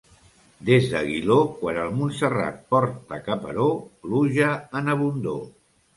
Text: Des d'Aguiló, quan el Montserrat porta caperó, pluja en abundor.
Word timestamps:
Des 0.69 0.87
d'Aguiló, 0.93 1.35
quan 1.59 1.77
el 1.83 1.93
Montserrat 1.99 2.57
porta 2.75 3.19
caperó, 3.29 3.69
pluja 4.07 4.51
en 4.81 4.91
abundor. 4.95 5.39